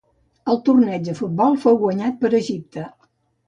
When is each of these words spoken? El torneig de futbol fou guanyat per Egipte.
El 0.53 0.57
torneig 0.69 1.05
de 1.11 1.15
futbol 1.21 1.59
fou 1.67 1.79
guanyat 1.85 2.21
per 2.25 2.35
Egipte. 2.43 2.91